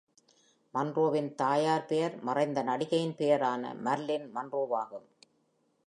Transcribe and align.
மன்றோவின் 0.73 1.35
தாயின் 1.35 1.85
பெயர், 1.87 2.23
மறைந்த 2.23 2.63
நடிகையின் 2.63 3.15
பெயரான 3.15 3.73
மர்லின் 3.73 4.27
மன்றோவாகும். 4.35 5.07